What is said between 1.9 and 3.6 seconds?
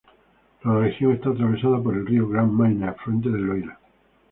el río Grand Maine, afluente del